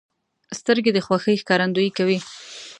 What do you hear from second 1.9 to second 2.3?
کوي